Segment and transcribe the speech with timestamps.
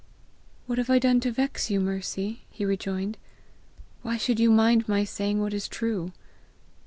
[0.65, 3.19] "What have I done to vex you, Mercy?" he rejoined.
[4.01, 6.11] "Why should you mind my saying what is true?"